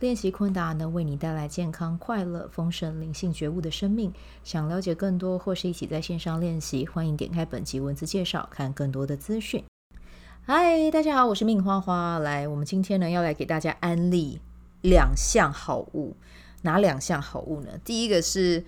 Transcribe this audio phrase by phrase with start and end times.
[0.00, 4.12] 练习昆达能为你带来健康、快乐、丰盛、灵性觉悟的生命。
[4.42, 9.64] 想了解更多或是一起在线上练习，欢迎点开本集文字介绍，看更多的资讯。
[10.44, 12.18] 嗨，大家好，我是命花花。
[12.18, 14.40] 来，我们今天呢要来给大家安利
[14.82, 16.16] 两项好物。
[16.62, 17.68] 哪两项好物呢？
[17.84, 18.64] 第一个是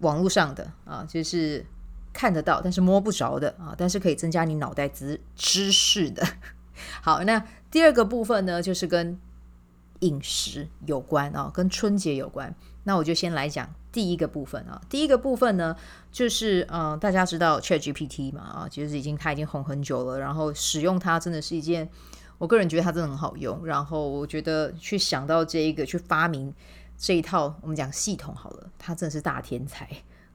[0.00, 1.64] 网络上的啊，就是
[2.12, 6.26] 看得到但是摸不着的啊，但是可以增加你脑袋知知识的。
[7.00, 9.18] 好，那第二个部分呢，就是跟
[10.00, 12.54] 饮食有关啊，跟春节有关。
[12.84, 14.80] 那我就先来讲第一个部分啊。
[14.88, 15.74] 第一个部分呢，
[16.12, 20.20] 就是呃，大家知道 ChatGPT 嘛啊，其实已经它已经红很久了。
[20.20, 21.88] 然后使用它真的是一件，
[22.38, 23.66] 我个人觉得它真的很好用。
[23.66, 26.54] 然后我觉得去想到这一个，去发明
[26.96, 29.88] 这一套我们讲系统好了，它真的是大天才、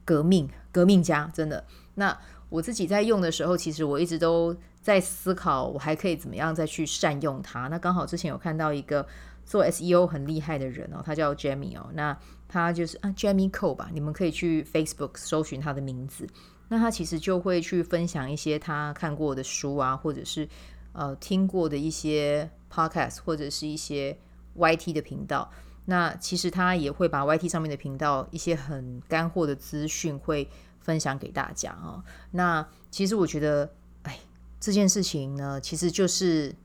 [0.04, 1.64] 革命、 革命家，真的。
[1.96, 2.18] 那
[2.50, 7.70] 我自己在用的时候，其实我一直都在思考，我还可以怎么样再去善用它。
[7.70, 9.08] 那刚好之前有看到一个。
[9.46, 16.28] 做 SEO 很厉害的人哦，他叫 Jamie 哦，那他就是啊 Jamie Cole 吧，你们可以去 Facebook 搜寻他的名字。
[16.70, 20.48] 那他其实就会去分享一些他看过的书啊，或者是
[20.94, 24.18] 呃听过的一些 Podcast，或者是一些
[24.58, 25.52] YT 的频道。
[25.84, 30.48] 那其实他也会把 YT 上面的频道一些很干货的资讯会
[30.80, 32.02] 分享给大家、哦。
[32.30, 33.70] 那其实我觉得，
[34.04, 34.18] 哎，
[34.60, 36.56] 这件事情呢，其实就是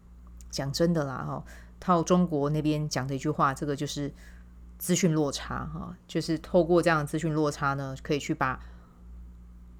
[0.51, 1.45] 讲真的啦，哈、
[1.81, 2.03] 套。
[2.03, 4.13] 中国那边讲的一句话，这个就是
[4.79, 8.61] 资讯落差哈，就是透过这样的资讯落差呢，可以去把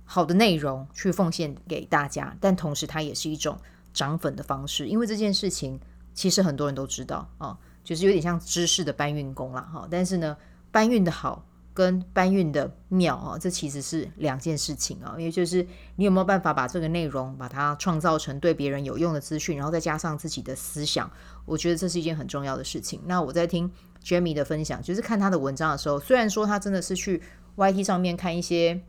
[0.05, 3.59] 好的内容去奉献给大家，但同时它也是一种
[3.93, 5.81] 涨粉的方式，因为这件事情
[6.15, 10.37] 其实很多人都知道啊，就是有点像知识的搬运工啦哈，但是呢，
[10.71, 11.45] 搬运的好。
[11.77, 15.65] 跟搬运的妙啊，这其实是两件事情啊，也就是
[15.97, 21.11] 你有没有办法把这个内容把它创造成对别人有用的资讯，然后再加上自己的思想，
[21.45, 23.03] 我觉得这是一件很重要的事情。
[23.05, 23.71] 那我在听
[24.03, 27.23] Jamie 的分享，就是看他的文章的时候，虽然说他真的是去
[27.57, 28.81] YT 上面看一些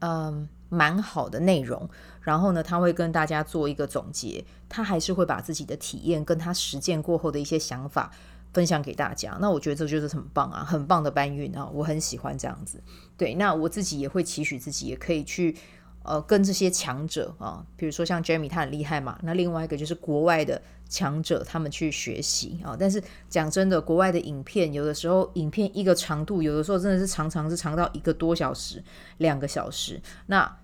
[0.00, 1.88] 嗯蛮好的内容，
[2.20, 8.12] 然后呢，他会跟大家做一个总结，他还是会把自己的体验跟他实践过后的一些想法。
[8.56, 12.82] 分享给大家，那我觉得这就是很棒啊，很棒的搬运啊，我很喜欢这样子。
[13.18, 15.54] 对，那我自己也会期许自己也可以去
[16.02, 22.74] 呃跟这些强者啊，比如说像 Jamie 他很厉害嘛，那另外一个就是国外的强者他们去学习啊。
[22.80, 28.82] 但是讲真的，国外的影片有的时候影片一个长度，有的时候真的是常常是长到一个多小时、
[29.18, 30.00] 两个小时。
[30.28, 30.56] 那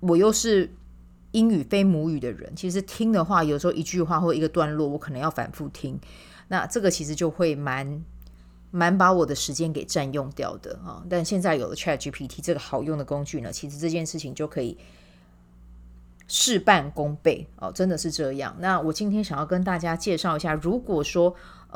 [0.00, 0.72] 我又是
[1.32, 6.00] 英语非母语的人，其实听的话，有时候一句话或一个段落，我可能要反复听。
[6.48, 8.04] 那这个其实就会蛮
[8.70, 11.02] 蛮把我的时间给占用掉的啊！
[11.08, 14.76] 但现在有了 ChatGPT 这个好用的工具呢，其实这件事情就可以
[16.26, 18.56] 事半功倍哦，真的是这样。
[18.58, 21.34] 那我今天想要跟大家介绍一下，如果说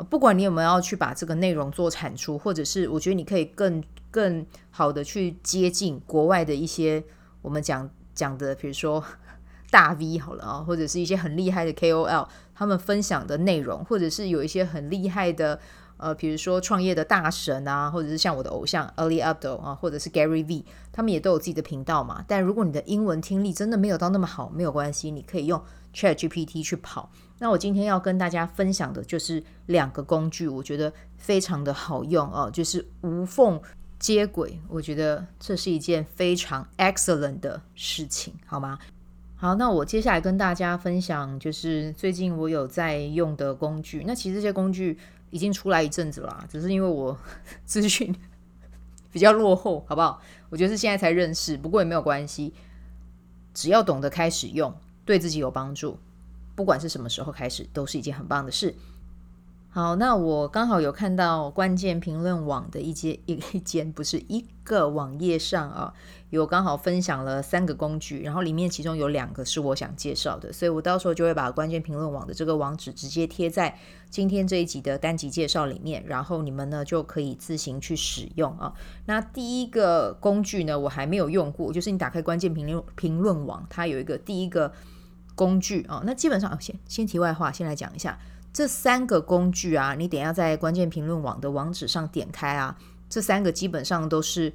[0.09, 7.03] 不管你有没有要去把这个内容做产出，或者是我觉得你可以更更好的去接近国外的一些
[7.41, 9.03] 我们讲讲的，比如说。
[9.73, 15.59] 大 V 好了啊，或者是一些很厉害的 KOL，他们分享的内容，或者是有一些很厉害的
[15.97, 22.23] 呃，比如说创业的大神啊，或者是像我的偶像 Ali Abdaal 啊，或者是 Gary V，他们也都有自己的频道嘛。
[22.27, 25.61] 但如果你的英文听力真的没有到那么好，没有关系，你可以用
[25.93, 27.09] ChatGPT 去跑。
[27.39, 33.61] 那我今天要跟大家分享的就是两个工具，我觉得非常的好用哦，就是无缝
[33.99, 38.77] 接轨，我觉得这是一件非常 excellent 的事情，好吗？
[39.43, 44.01] 好，那我接下来跟大家分享，就是最近我有在用的工具。
[44.07, 44.97] 那其实这些工具
[45.31, 47.17] 已经出来一阵子了，只是因为我
[47.65, 48.15] 资讯
[49.11, 50.21] 比较落后，好不好？
[50.49, 52.53] 我觉得是现在才认识，不过也没有关系，
[53.53, 54.73] 只要懂得开始用，
[55.03, 55.99] 对自己有帮助，
[56.55, 58.73] 不管是什么时候开始，都是一件很棒的事。
[59.75, 65.91] 好，那我刚好有看到关键评论网的一间一一间不是一个网页上啊，
[66.29, 73.75] 有刚好分享了三个工具，然后里面其中有两个是我想介绍的，所以我到时候就会把关键评论网的这个网址直接贴在
[74.11, 78.75] 今天这一集的单集介绍里面，然后你们呢就可以自行去使用啊。
[79.07, 84.71] 那第一个工具呢，我还没有用过，就是你打开关键评论评论网，它有一个第一个
[85.33, 86.03] 工具啊。
[86.05, 88.19] 那基本上先先题外话，先来讲一下。
[88.53, 92.77] 这三个工具啊，你等下在关键评论网的网址上点开啊，
[93.09, 94.53] 这三个基本上都是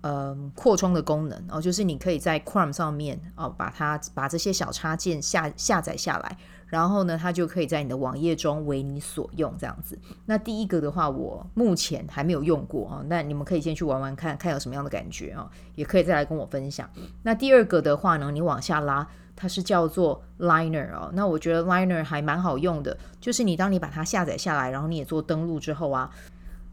[0.00, 6.36] 呃扩充的功能哦，就是你可以在 Chrome 上面哦，把它把这些小插件下下载下来。
[6.66, 9.98] 然后呢，它就可以在你的网页中为你所用，这样子。
[10.26, 16.86] 那第一个的话，我目前还没有用过啊，那你们可以先去玩玩看看有什么样的感觉啊，也可以再来跟我分享。
[17.22, 19.08] 那第二个的话呢，你往下拉，
[19.38, 21.08] 它是叫做 Liner 哦。
[21.14, 26.10] 那我觉得 Liner 还蛮好用的，就是你当你把它下载下来，然后你也做登录之后啊，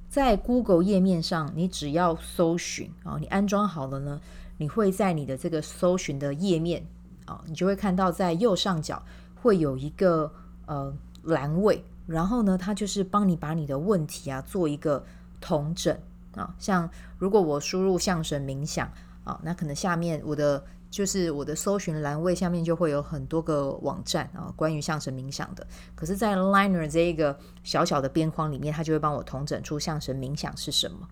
[0.10, 4.20] 在 Google 页面上，你只要搜寻啊，你安装好了呢，
[4.58, 6.84] 你会在你的这个搜寻的页面
[7.26, 9.04] 啊，你就会看到在右上角。
[9.42, 10.34] 会有一个
[10.66, 10.92] 呃
[11.22, 15.06] 栏位，然后呢，它就是帮你把你的问题啊做一个
[15.40, 15.96] 统整
[16.36, 16.52] 啊。
[16.58, 16.90] 像
[17.20, 18.92] 如果我输入相声冥想
[19.24, 25.66] 啊，那可能下面我的就是我的搜寻栏位下面就会有很多个网站啊，关于象神冥想的。
[25.94, 31.08] 可是，在 Liner 这一个小小的边框里面，它就会帮我统整出象神冥想是什么。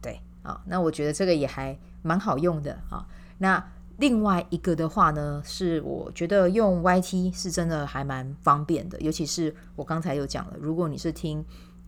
[0.00, 3.06] 对啊，那我觉得这个也还蛮好用的啊。
[3.38, 3.62] 那
[3.98, 11.44] 另外一个的话呢，是我觉得用 YT 是真的还蛮方便的，尤其是我刚才有讲了，如果你是听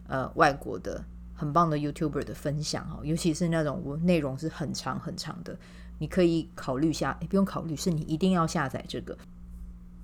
[0.08, 5.56] 呃外国的很棒的 YouTuber 的分享哦，尤其是那种内容是很长很长的，
[6.00, 9.14] 你可以考虑一下，诶，不用考虑，是你一定要下载这个。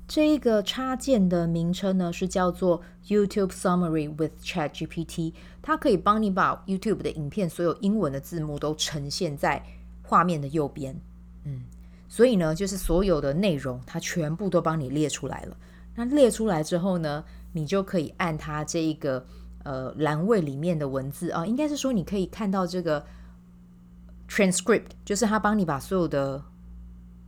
[0.07, 5.33] 这一个插件的名称呢是叫做 YouTube Summary with ChatGPT，
[5.63, 9.65] 它可以帮你把 YouTube 的影片所有英文的字幕都呈现在
[10.03, 10.95] 画面的右边，
[11.45, 11.65] 嗯。
[12.09, 15.57] 所以呢，就是所有的内容，它全部都帮你列出来了。
[15.97, 19.27] 那列出来之后呢，你就可以按它这一个
[19.65, 23.05] 呃栏位里面的文字啊，应该是说你可以看到这个
[24.29, 26.43] transcript，就是他帮你把所有的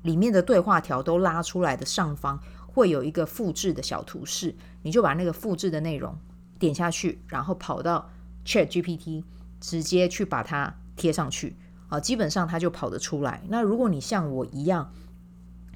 [0.03, 6.17] 里面的对话条都拉出来的上方会有一个复制的小图示，你就把那个复制的内容
[6.59, 8.11] 点下去，然后跑到
[8.45, 9.25] ChatGPT，
[9.61, 11.56] 直接去把它贴上去。
[11.89, 13.43] 啊，基本上它就跑得出来。
[13.49, 14.93] 那如果你像我一样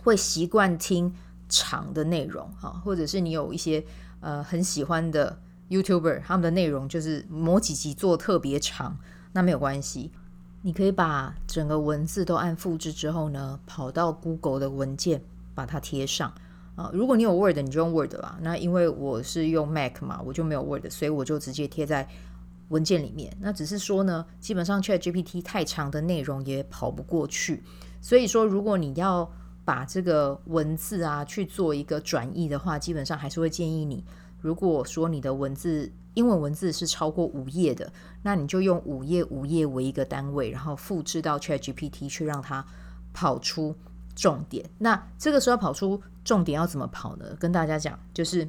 [0.02, 1.14] 会习惯听
[1.48, 3.82] 长的内容，哈，或者是你有一些
[4.20, 5.40] 呃很喜欢的
[5.70, 8.98] YouTuber，他们的内容就是某几集做特别长，
[9.32, 10.12] 那没有关系，
[10.62, 15.22] 你可以把整个文字都按复制之后呢，跑到 Google 的文件
[15.54, 16.32] 把它贴上。
[16.74, 18.38] 啊，如果你有 Word，你就用 Word 吧。
[18.40, 22.08] 那因为我是用 Mac 嘛，我就没有 Word，所以我就直接贴在。
[22.68, 27.62] 文件里面，那只是说呢，基本上 ChatGPT 太长的内容也跑不过去，
[28.00, 29.30] 所以说如果你要
[29.62, 34.02] 把这个文字啊去做一个转译的话，基本上还是会建议你，
[34.40, 37.92] 如果说你的文字英文文字是超过五页的，
[38.22, 42.64] 那你就用五页五页为一个单位，然后复制到 ChatGPT 去让它
[43.12, 43.74] 跑出
[44.14, 44.68] 重点。
[44.78, 47.36] 那这个时候跑出重点要怎么跑呢？
[47.38, 48.48] 跟大家讲，就是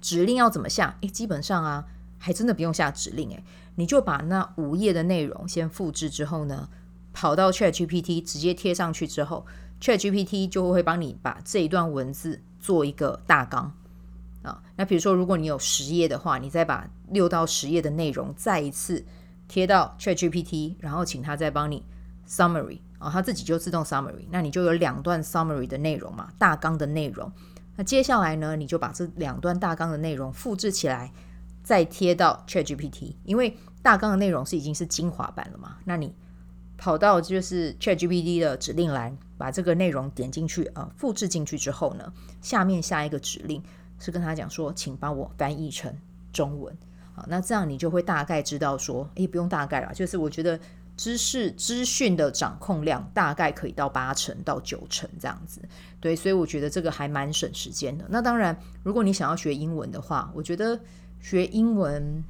[0.00, 0.96] 指令要怎么下？
[1.00, 1.86] 诶，基本上啊。
[2.16, 3.44] 还真的不用下指令诶，
[3.74, 6.70] 你就把那五页的内容先复制之后呢，
[7.12, 9.44] 跑到 ChatGPT 直接贴上去之后
[9.78, 13.70] ，ChatGPT 就会帮你把这一段文字做一个大纲
[14.44, 14.62] 啊。
[14.76, 19.04] 那比如说，如果你有十页的话，你再把六到十页的内容再一次
[19.48, 21.84] 贴到 ChatGPT，然后请他再帮你
[22.28, 24.26] summary 啊，他自己就自动 summary。
[24.30, 27.32] 那你就有两段 summary 的内容嘛，大纲的内容。
[27.74, 31.10] 那接下来呢，你就把这两段大纲的内容复制起来。
[31.64, 36.14] 再贴到 ChatGPT，因为大纲的内容是已经是精华版了嘛，那你
[36.76, 43.62] 跑到就是 ChatGPT 的指令栏，把这个内容点进去啊，复制进去之后呢，下面下一个指令
[43.98, 45.94] 是跟他讲说，请帮我翻译成
[46.32, 46.76] 中文。
[47.14, 50.58] 好，那这样你就会大概知道说，诶，不用大概了，就是我觉得
[50.96, 55.60] 知识资讯的掌控量大概可以到八成到九成这样子。
[56.00, 58.04] 对，所以我觉得这个还蛮省时间的。
[58.08, 60.78] 那当然，如果你想要学英文的话，我觉得。
[61.20, 62.22] 学英文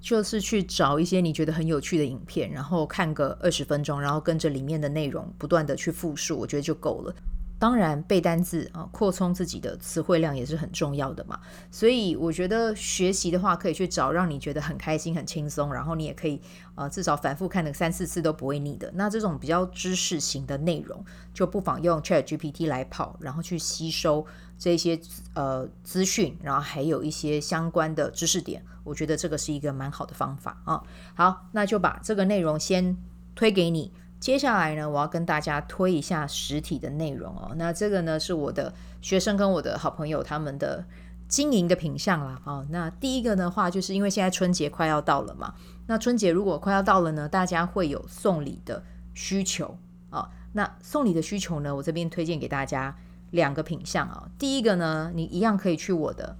[0.00, 7.12] 就是去找一些你觉得很有趣的影片，然后看个二十分钟，然后跟着里面的内容不断的去复述，我觉得就够了。
[7.62, 11.38] 当然，背单字啊，扩充自己的词汇量也是很重要的嘛。
[11.70, 16.40] 所以我觉得学习的话，可以去找让你觉得很开心、很轻松，然后你也可以
[16.74, 18.90] 呃至少反复看个三四次都不会腻的。
[18.96, 24.26] 那这种比较知识型的内容，就不妨用 ChatGPT 来跑，然后去吸收
[24.58, 25.00] 这些
[25.34, 28.64] 呃资讯，然后还有一些相关的知识点。
[28.82, 30.82] 我觉得这个是一个蛮好的方法啊。
[31.14, 32.96] 好，那就把这个内容先
[33.36, 33.92] 推给你。
[34.22, 37.54] 接下来呢，我要跟大家推一下实体的内容哦。
[37.56, 40.84] 那这个呢，是我的学生跟我的好朋友他们的
[41.26, 42.40] 经营的品相啦。
[42.44, 45.54] 哦，那第一个的话，就是因为现在春节快要到了嘛。
[45.88, 49.76] 那春节如果快要到了呢，大家会有送礼的需求
[50.10, 50.30] 啊。
[50.52, 52.96] 那送礼的需求呢，我这边推荐给大家
[53.32, 54.30] 两个品相啊。
[54.38, 56.36] 第一个呢，你一样可以去我的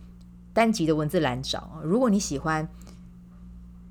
[0.53, 1.81] 单集的文字栏找。
[1.83, 2.69] 如果你喜欢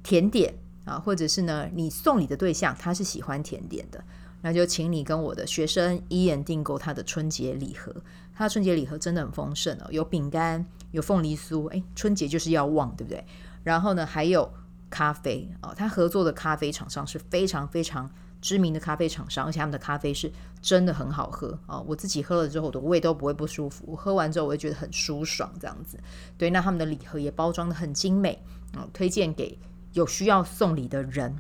[0.02, 0.54] 甜点
[0.86, 4.04] 啊，或者是呢，你送礼的对象他是喜欢甜点的，
[4.42, 7.96] 那就请你跟我的学生一眼订购他的春节礼盒。
[8.34, 13.24] 他的春节礼盒真的很丰盛哦，有饼干，有凤梨酥，哎，春节就是要旺，对不对？
[13.64, 14.52] 然后呢，还有
[14.90, 18.10] 咖啡哦，他合作的咖啡厂商是非常非常
[18.42, 21.86] 知名的咖啡厂商，而且他们的咖啡是真的很好喝哦。
[21.88, 26.00] 我自己喝了之后，我的胃都不会不舒服，我喝完之后我会觉得很舒爽，这样子。
[26.36, 28.42] 对，那他们的礼盒也包装得很精美，
[28.76, 29.56] 嗯，推荐给。
[29.94, 31.36] 有需要送礼的人，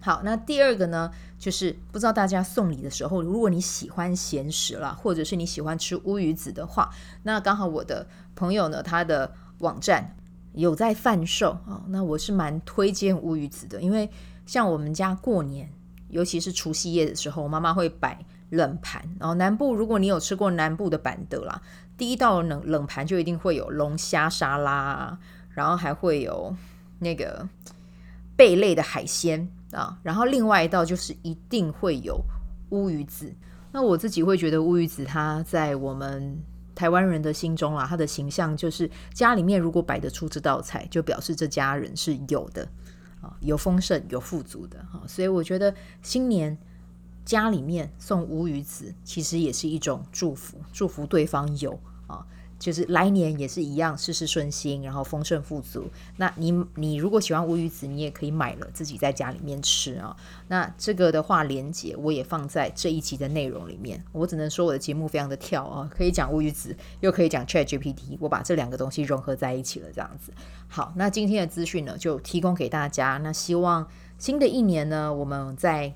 [0.00, 6.90] 好，那第二个呢，就是不知道大家送礼的时候，如果你喜欢咸食啦，或者是你喜欢吃乌鱼子的话，
[7.22, 10.14] 那刚好我的朋友呢，他的网站
[10.52, 14.10] 有在贩售啊，那我是蛮推荐乌鱼子的，因为
[14.44, 15.72] 像我们家过年，
[16.10, 21.62] 尤其是除夕夜的时候，我妈妈会摆冷盘，然后南部如果你有吃过南部的板德啦，
[21.96, 25.18] 第一道冷冷盘就一定会有龙虾沙拉，
[25.48, 26.54] 然后还会有
[26.98, 27.48] 那个。
[28.38, 32.24] 贝类的海鲜啊，然后另外一道就是一定会有
[32.70, 33.34] 乌鱼子。
[33.72, 36.40] 那我自己会觉得乌鱼子它在我们
[36.72, 42.62] 台湾人的心中啊，它的形象就是家里面如果摆得出这道菜，就表示这家人是有的
[43.20, 45.02] 啊，有丰盛、有富足的哈。
[45.08, 46.56] 所以我觉得新年
[47.24, 51.76] 家里面送乌鱼子，其实也是一种祝福，祝福对方有
[52.06, 52.24] 啊。
[52.58, 55.88] 就是来年也是一样，事事顺心，然后丰盛富足。
[56.16, 60.16] 那你你如果喜欢乌鱼子，你也可以买了自己在家里面吃啊。
[60.48, 64.02] 那这个的话，连结我也放在这一集的内容里面。
[64.10, 70.32] 我只能说我的节目非常的跳啊，可以讲乌鱼子，又可以讲 ChatGPT，我把这两个东西融合在一起了，这样子。
[70.66, 73.18] 好，那今天的资讯呢，就提供给大家。
[73.18, 73.88] 那希望
[74.18, 75.94] 新的一年呢，我们在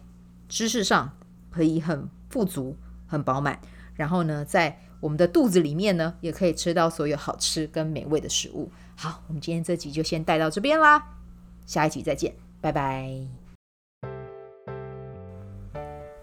[0.49, 1.17] 知识上
[1.51, 2.77] 可以很富足、
[3.07, 3.59] 很饱满，
[3.95, 8.71] 然后呢，在我们的肚子里面呢，也可以吃到所有好吃跟美味的食物。
[8.95, 11.05] 好，我们今天这集就先带到这边啦，
[11.67, 13.11] 下一集再见，拜拜。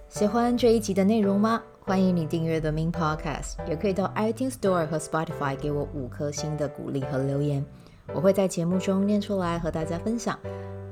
[0.08, 1.62] 喜欢这一集的内容吗？
[1.82, 7.66] 欢迎你订阅 The Min Podcast，也可以到 iTunes Store 和 Spotify 给我五颗星的鼓励和留言，
[8.14, 10.40] 我会在节目中念出来和大家分享。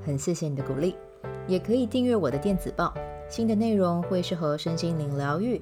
[0.06, 0.98] 很谢谢你的鼓励，
[1.48, 2.94] 也可以订阅我的电子报。
[3.30, 5.62] 新的内容会是和身心灵疗愈、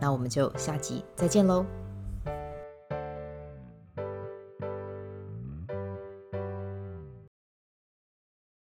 [0.00, 1.64] 那我们就下集再见喽。